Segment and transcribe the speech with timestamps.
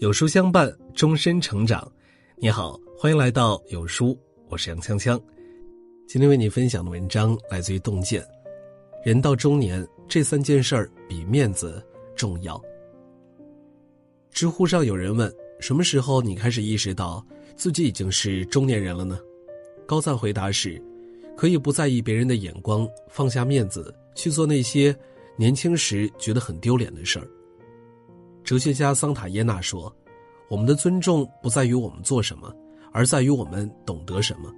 [0.00, 1.90] 有书相伴，终身成长。
[2.36, 4.18] 你好，欢迎来到有书，
[4.48, 5.20] 我是杨锵锵。
[6.06, 8.22] 今天为你分享的文章来自于洞见。
[9.04, 11.82] 人到中年，这三件事儿比面子
[12.14, 12.60] 重要。
[14.30, 17.24] 知乎上有人问：什么时候你开始意识到
[17.56, 19.18] 自己已经是中年人了呢？
[19.86, 20.82] 高赞回答是：
[21.36, 24.94] 可以不在意别人的眼光，放下面子，去做那些
[25.36, 27.28] 年轻时觉得很丢脸的事儿。
[28.44, 29.90] 哲学家桑塔耶纳说
[30.50, 32.54] ：“我们的尊重不在于我们做什么，
[32.92, 34.52] 而在于我们懂得什么。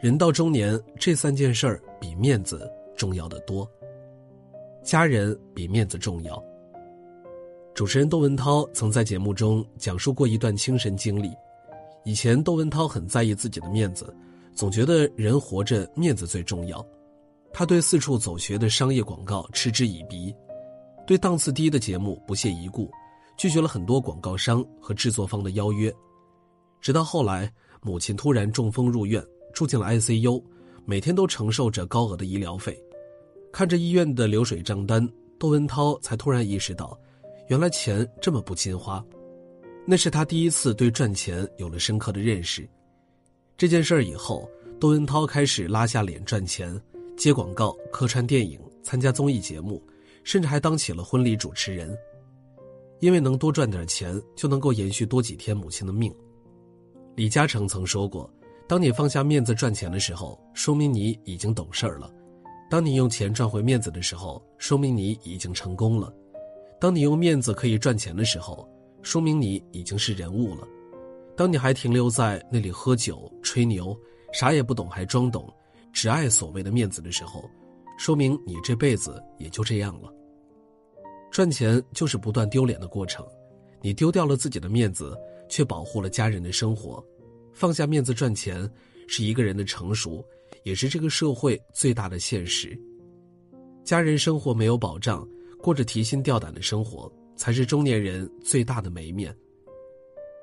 [0.00, 3.70] 人到中年，这三件事儿比面子重要的多。
[4.82, 6.42] 家人比面子重要。”
[7.74, 11.30] 主持人窦文涛曾在节目中讲述过一段亲身经历。
[12.04, 14.16] 以前，窦文涛很在意自己的面子，
[14.54, 16.82] 总觉得人活着面子最重要。
[17.52, 20.34] 他对四处走穴的商业广告嗤之以鼻。
[21.06, 22.90] 对档次低的节目不屑一顾，
[23.36, 25.94] 拒绝了很多广告商和制作方的邀约，
[26.80, 30.42] 直到后来母亲突然中风入院，住进了 ICU，
[30.84, 32.76] 每天都承受着高额的医疗费，
[33.52, 35.08] 看着医院的流水账单，
[35.38, 36.98] 窦文涛才突然意识到，
[37.48, 39.04] 原来钱这么不经花。
[39.86, 42.68] 那是他第一次对赚钱有了深刻的认识。
[43.56, 46.78] 这件事儿以后，窦文涛开始拉下脸赚钱，
[47.16, 49.80] 接广告、客串电影、参加综艺节目。
[50.26, 51.96] 甚至还当起了婚礼主持人，
[52.98, 56.12] 因为能多赚点钱，就能够延续多几天母亲的命。
[57.14, 58.28] 李嘉诚曾说过
[58.66, 62.10] ：“当你放下面子赚钱的时候，说明你已经懂事儿了；
[62.68, 66.12] 当你用钱赚回面子的时候，说明你已经成功了；
[66.80, 68.68] 当你用面子可以赚钱的时候，
[69.02, 70.66] 说明你已经是人物了；
[71.36, 73.96] 当你还停留在那里喝酒吹牛，
[74.32, 75.48] 啥也不懂还装懂，
[75.92, 77.48] 只爱所谓的面子的时候，
[77.96, 80.12] 说明你这辈子也就这样了。”
[81.36, 83.22] 赚钱就是不断丢脸的过程，
[83.82, 85.14] 你丢掉了自己的面子，
[85.50, 87.04] 却保护了家人的生活。
[87.52, 88.66] 放下面子赚钱，
[89.06, 90.24] 是一个人的成熟，
[90.62, 92.74] 也是这个社会最大的现实。
[93.84, 95.28] 家人生活没有保障，
[95.60, 99.36] 过着提心吊胆的生活，才是中年人最大的没面。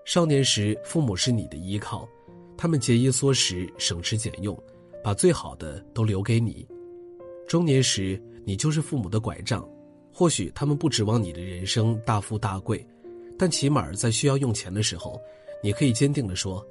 [0.06, 2.08] 少年时，父母是你的依靠，
[2.56, 4.56] 他们节衣缩食、省吃俭用，
[5.04, 6.64] 把最好的都留给你；
[7.48, 9.68] 中年时，你就是父母的拐杖。
[10.14, 12.86] 或许他们不指望你的人生大富大贵，
[13.38, 15.20] 但起码在需要用钱的时候，
[15.64, 16.64] 你可以坚定地说：“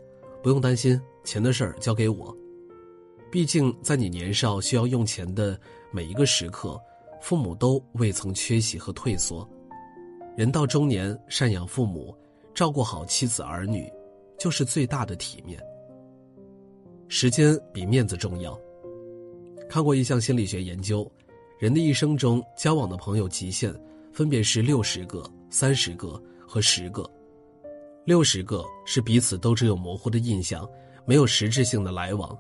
[0.42, 2.34] 不用担心，钱的事儿交给我。”
[3.32, 5.58] 毕竟在你年少需要用钱的
[5.90, 6.80] 每一个时刻，
[7.20, 9.48] 父母都未曾缺席和退缩。
[10.36, 12.14] 人到中年，赡养父母，
[12.54, 13.90] 照顾好妻子儿女，
[14.38, 15.60] 就是最大的体面。
[17.08, 18.58] 时间比面子重要。
[19.68, 21.10] 看过一项心理学研究。
[21.62, 23.72] 人的一生中，交往的朋友极限
[24.12, 27.08] 分别是六十个、三十个和十个。
[28.04, 30.68] 六十个是彼此都只有模糊的印象，
[31.06, 32.36] 没有实质性的来往；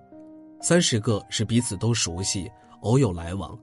[0.60, 2.50] 三十个是彼此都熟悉，
[2.80, 3.56] 偶有来往；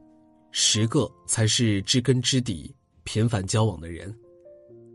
[0.49, 4.15] 十个才是知根知底、频繁交往的人。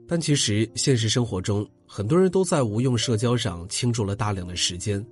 [0.09, 5.07] 但其实现实生活中，很多人都在无用社交上倾注了大量的时间。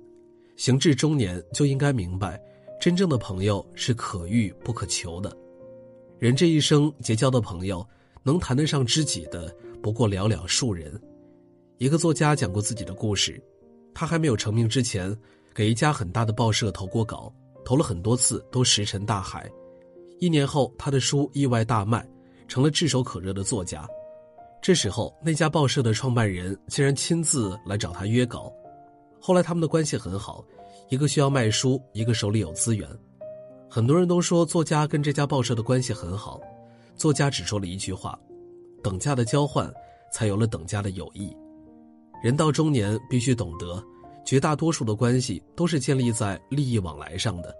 [0.55, 2.41] 行至中年，就应该明白，
[2.81, 5.31] 真正的朋友是可遇不可求的。
[6.23, 7.85] 人这一生结交的朋友，
[8.23, 10.97] 能谈得上知己的不过寥寥数人。
[11.79, 13.43] 一个作家讲过自己的故事，
[13.93, 15.13] 他还没有成名之前，
[15.53, 17.29] 给一家很大的报社投过稿，
[17.65, 19.51] 投了很多次都石沉大海。
[20.17, 22.09] 一年后，他的书意外大卖，
[22.47, 23.85] 成了炙手可热的作家。
[24.61, 28.49] 这时候，那家报社的创办人竟然亲自来找他约稿。
[29.19, 30.41] 后来他们的关系很好，
[30.87, 32.87] 一个需要卖书，一个手里有资源。
[33.75, 36.39] 很多人都说作家跟这家报社的关系很好，
[36.95, 38.19] 作家只说了一句话
[38.83, 39.73] ：“等价的交换，
[40.11, 41.35] 才有了等价的友谊。”
[42.23, 43.83] 人到中年，必须懂得，
[44.23, 47.51] 绝大多数的关系都是建立在利益往来上的。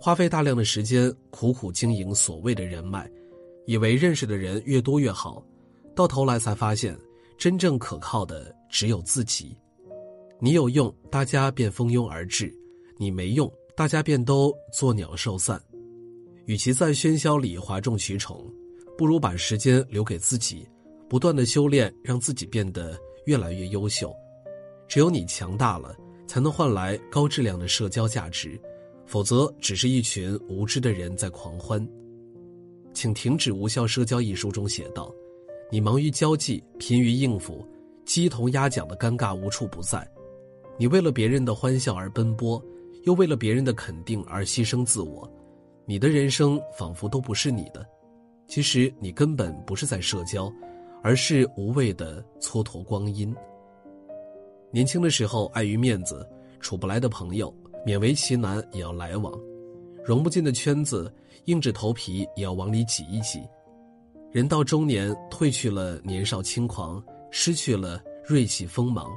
[0.00, 3.08] 花费大量的时间苦苦经营所谓的人脉，
[3.66, 5.40] 以为认识的人越多越好，
[5.94, 6.98] 到头来才发现，
[7.38, 9.56] 真正可靠的只有自己。
[10.40, 12.48] 你有用，大家便蜂拥而至；
[12.98, 13.48] 你没用。
[13.76, 15.62] 大家便都作鸟兽散，
[16.46, 18.50] 与其在喧嚣里哗众取宠，
[18.96, 20.66] 不如把时间留给自己，
[21.10, 24.10] 不断的修炼，让自己变得越来越优秀。
[24.88, 25.94] 只有你强大了，
[26.26, 28.58] 才能换来高质量的社交价值，
[29.04, 31.86] 否则只是一群无知的人在狂欢。
[32.94, 35.14] 请停止无效社交一书中写道
[35.70, 37.62] ：“你忙于交际，疲于应付，
[38.06, 40.10] 鸡同鸭讲的尴尬无处不在，
[40.78, 42.58] 你为了别人的欢笑而奔波。”
[43.06, 45.32] 又为了别人的肯定而牺牲自我，
[45.84, 47.86] 你的人生仿佛都不是你的。
[48.48, 50.52] 其实你根本不是在社交，
[51.04, 53.32] 而是无谓的蹉跎光阴。
[54.72, 57.54] 年轻的时候，碍于面子，处不来的朋友，
[57.86, 59.32] 勉为其难也要来往；
[60.04, 61.12] 融不进的圈子，
[61.44, 63.40] 硬着头皮也要往里挤一挤。
[64.32, 67.00] 人到中年，褪去了年少轻狂，
[67.30, 69.08] 失去了锐气锋芒，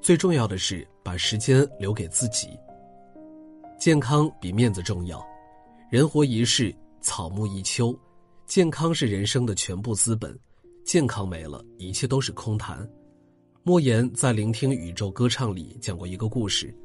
[0.00, 2.48] 最重要的是把时间留给自己。
[3.78, 5.24] 健康比面子重要，
[5.88, 7.96] 人活一世，草木一秋，
[8.44, 10.36] 健康是人生的全部资本，
[10.84, 12.86] 健康没了，一切都是空谈。
[13.62, 16.76] 莫言在《聆听宇宙歌唱》里讲过一个故事。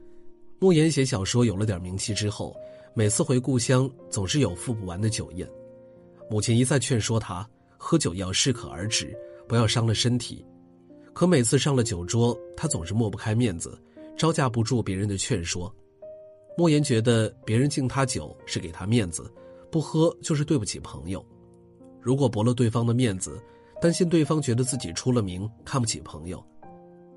[0.59, 2.55] 莫言写小说有了点名气之后，
[2.93, 5.49] 每次回故乡总是有付不完的酒宴。
[6.29, 9.17] 母亲一再劝说他喝酒要适可而止，
[9.47, 10.45] 不要伤了身体。
[11.11, 13.75] 可每次上了酒桌，他总是抹不开面子，
[14.15, 15.73] 招架不住别人的劝说。
[16.57, 19.31] 莫言觉得别人敬他酒是给他面子，
[19.71, 21.25] 不喝就是对不起朋友。
[22.01, 23.41] 如果驳了对方的面子，
[23.81, 26.43] 担心对方觉得自己出了名看不起朋友。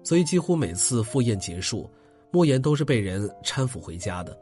[0.02, 1.90] 所以，几乎每次赴宴结束，
[2.30, 4.38] 莫言都是被人搀扶回家的。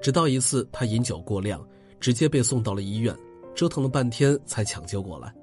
[0.00, 1.66] 直到一次，他饮酒过量，
[2.00, 3.14] 直接被送到了医院，
[3.54, 5.34] 折腾了半天才抢救过来。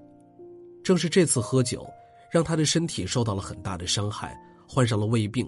[0.83, 1.87] 正是这次喝酒，
[2.31, 4.35] 让他的身体受到了很大的伤害，
[4.67, 5.47] 患上了胃病。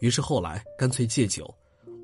[0.00, 1.52] 于是后来干脆戒酒，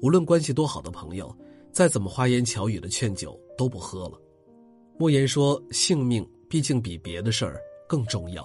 [0.02, 1.32] 无论关系多好的朋友，
[1.70, 4.20] 再怎么花言巧语的劝酒，都不喝了。
[4.98, 8.44] 莫言说：“性命毕竟比别的事儿更重要。”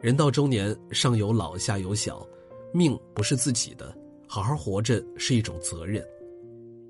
[0.00, 2.26] 人到中年，上有老下有小，
[2.72, 3.94] 命不是自己的，
[4.26, 6.02] 好好活着是一种责任。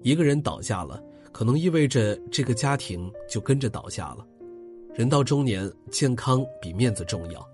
[0.03, 1.03] 一个人倒下了，
[1.33, 4.25] 可能意味着这个家庭就跟着倒下了。
[4.95, 7.45] 人到中年，健康比面子重要，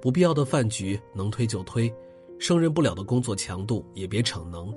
[0.00, 1.92] 不必要的饭局能推就推，
[2.38, 4.72] 胜任不了的工作强度也别逞能。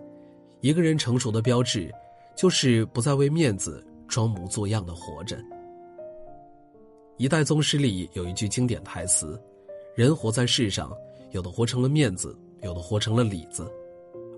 [0.61, 1.91] 一个人成熟的标志，
[2.35, 5.37] 就是不再为面子装模作样的活着。
[7.17, 9.39] 一代宗师里有一句经典台词。
[9.95, 10.95] 人活在世上，
[11.31, 13.69] 有的活成了面子，有的活成了里子，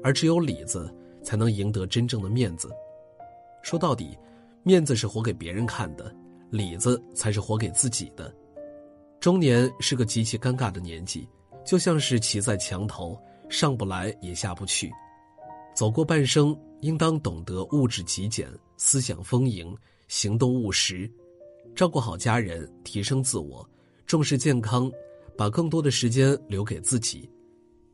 [0.01, 0.91] 而只有里子
[1.21, 2.71] 才能赢得真正的面子。
[3.61, 4.17] 说到底，
[4.63, 6.13] 面子是活给别人看的，
[6.49, 8.33] 里子才是活给自己的。
[9.19, 11.27] 中年是个极其尴尬的年纪，
[11.65, 13.17] 就像是骑在墙头，
[13.49, 14.91] 上不来也下不去。
[15.73, 18.47] 走过半生，应当懂得物质极简，
[18.77, 19.75] 思想丰盈，
[20.07, 21.09] 行动务实，
[21.75, 23.67] 照顾好家人，提升自我，
[24.05, 24.91] 重视健康。
[25.35, 27.27] 把更多的时间留给自己，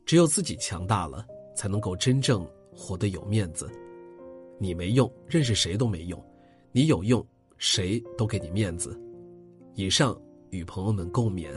[0.06, 2.46] 只有自己强大了，才能够真正
[2.76, 3.72] 活得有面子。
[4.58, 6.20] 你没用，认识谁都没用；
[6.74, 7.26] 你有用，
[7.58, 9.00] 谁都给你面子。
[9.74, 11.50] 以上与朋友们共勉。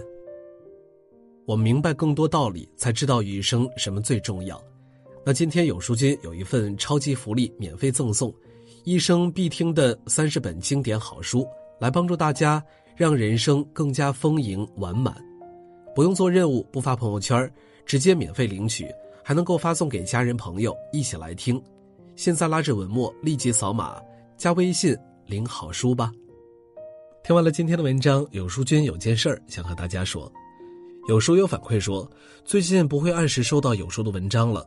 [1.46, 4.62] 我明白更多道理，才知道余生什么最重要。
[5.24, 8.34] 那今天有书君有一份超级福利，免费赠送
[8.82, 11.46] 一生必听的三十本经典好书，
[11.78, 12.60] 来帮助大家
[12.96, 15.14] 让人生更加丰盈完满。
[15.94, 17.48] 不用做任务，不发朋友圈，
[17.86, 18.88] 直接免费领取，
[19.22, 21.62] 还能够发送给家人朋友一起来听。
[22.16, 24.02] 现在拉着文末立即扫码
[24.36, 24.96] 加微信
[25.26, 26.10] 领好书吧。
[27.22, 30.30] 听完了今天的文章，有书君有件事儿想和大家说。
[31.08, 32.10] 有书友反馈说，
[32.44, 34.66] 最近不会按时收到有书的文章了，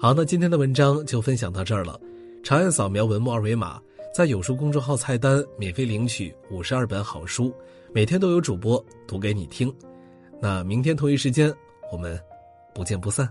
[0.00, 2.00] 好，那今天的文章就分享到这儿了。
[2.44, 3.82] 长按扫描文末二维码，
[4.14, 7.52] 在有书公众号菜单免费领取五十二本好书，
[7.92, 9.74] 每天都有主播读给你听。
[10.40, 11.52] 那明天同一时间，
[11.90, 12.16] 我们
[12.72, 13.28] 不见不散。